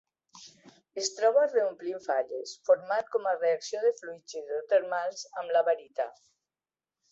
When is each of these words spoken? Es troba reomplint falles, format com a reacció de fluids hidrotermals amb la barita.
Es 1.01 1.09
troba 1.17 1.43
reomplint 1.51 2.01
falles, 2.05 2.55
format 2.71 3.13
com 3.17 3.29
a 3.31 3.35
reacció 3.43 3.83
de 3.85 3.93
fluids 4.01 4.39
hidrotermals 4.41 5.29
amb 5.43 5.57
la 5.59 5.65
barita. 5.71 6.11